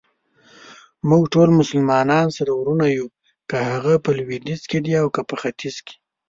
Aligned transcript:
موږټول 1.09 1.49
مسلمانان 1.59 2.27
سره 2.37 2.51
وروڼه 2.59 2.87
يو 2.97 3.07
،که 3.49 3.57
هغه 3.69 3.93
په 4.03 4.09
لويديځ 4.17 4.61
کې 4.69 4.79
دي 4.85 4.93
اوکه 5.01 5.21
په 5.29 5.35
ختیځ. 5.41 5.75